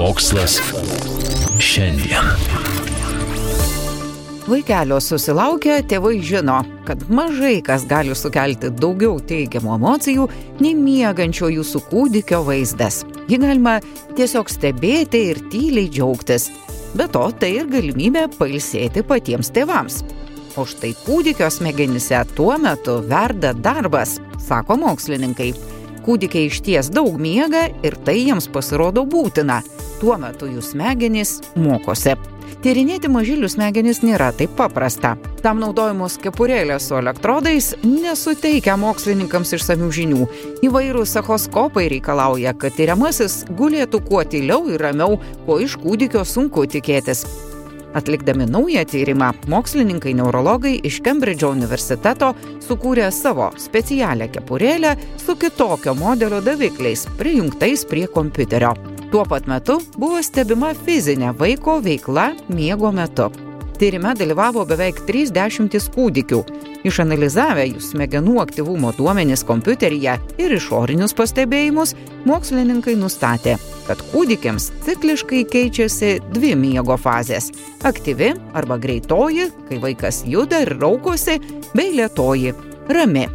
[0.00, 0.54] Mokslas
[1.60, 2.28] šiandien.
[4.48, 10.24] Vaikelio susilaukę tėvai žino, kad mažai kas gali sukelti daugiau teigiamų emocijų
[10.64, 13.02] nei miegančio jūsų kūdikio vaizdas.
[13.28, 13.74] Jį galima
[14.16, 16.48] tiesiog stebėti ir tyliai džiaugtis.
[16.96, 20.00] Be to, tai ir galimybė pailsėti patiems tėvams.
[20.56, 24.16] O štai kūdikio smegenyse tuo metu verda darbas,
[24.48, 25.52] sako mokslininkai.
[26.04, 29.60] Kūdikiai iš ties daug miega ir tai jiems pasirodo būtina.
[30.00, 32.16] Tuo metu jų smegenys mokosi.
[32.60, 35.14] Tyrinėti mažylių smegenis nėra taip paprasta.
[35.40, 40.26] Tam naudojamos kepurėlės su elektrodais nesuteikia mokslininkams išsamių žinių.
[40.68, 47.24] Įvairūs echoskopai reikalauja, kad tyriamasis gulėtų kuo tyliau ir ramiau, ko iš kūdikio sunku tikėtis.
[47.94, 52.30] Atlikdami naują tyrimą, mokslininkai neurologai iš Kembridžo universiteto
[52.62, 58.74] sukūrė savo specialią kepurėlę su kitokio modelio davikliais prijungtais prie kompiuterio.
[59.10, 63.26] Tuo pat metu buvo stebima fizinė vaiko veikla miego metu.
[63.80, 66.40] Tyrime dalyvavo beveik 30 kūdikių.
[66.86, 71.96] Išanalizavę jų smegenų aktyvumo duomenis kompiuteryje ir išorinius pastebėjimus,
[72.28, 77.50] mokslininkai nustatė, kad kūdikiams cikliškai keičiasi dvi miego fazės-
[77.90, 81.40] aktyvi arba greitoji, kai vaikas juda ir raukosi,
[81.74, 82.54] bei lietoji-
[82.96, 83.28] rami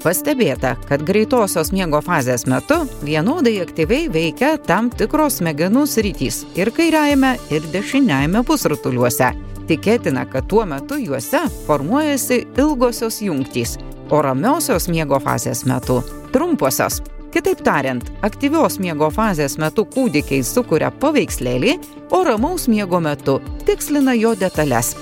[0.00, 7.34] Pastebėta, kad greitosios miego fazės metu vienodai aktyviai veikia tam tikros smegenų sritys ir kairiajame,
[7.52, 9.34] ir dešiniajame pusrutuliuose.
[9.68, 13.76] Tikėtina, kad tuo metu juose formuojasi ilgosios jungtys,
[14.08, 16.00] o ramiosios miego fazės metu-
[16.32, 17.02] trumposios.
[17.30, 21.76] Kitaip tariant, aktyvios miego fazės metu kūdikiai sukuria paveikslėlį,
[22.10, 23.36] o ramaus miego metu
[23.68, 24.96] tikslina jo detalės.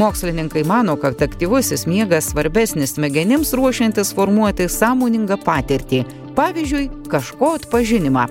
[0.00, 6.00] Mokslininkai mano, kad aktyvusis miegas svarbesnis smegenims ruošiantis formuoti sąmoningą patirtį,
[6.36, 8.24] pavyzdžiui, kažko atpažinimą.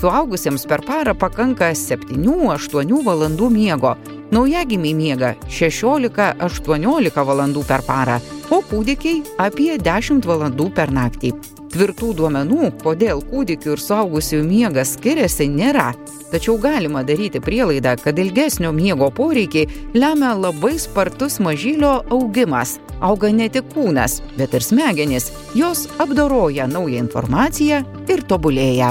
[0.00, 3.94] Suaugusiems per parą pakanka 7-8 valandų miego,
[4.34, 8.18] naujagimiai miega 16-18 valandų per parą,
[8.50, 11.34] o kūdikiai apie 10 valandų per naktį.
[11.70, 15.92] Tvirtų duomenų, kodėl kūdikių ir suaugusių miegas skiriasi, nėra.
[16.32, 22.78] Tačiau galima daryti prielaidą, kad ilgesnio miego poreikiai lemia labai spartus mažylio augimas.
[22.98, 25.30] Auga ne tik kūnas, bet ir smegenys.
[25.54, 28.90] Jos apdoroja naują informaciją ir tobulėja.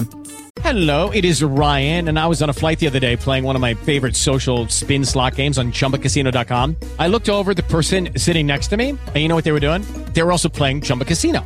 [0.63, 3.55] Hello, it is Ryan, and I was on a flight the other day playing one
[3.55, 6.75] of my favorite social spin slot games on chumbacasino.com.
[6.97, 9.59] I looked over the person sitting next to me, and you know what they were
[9.59, 9.83] doing?
[10.13, 11.45] They were also playing Chumba Casino.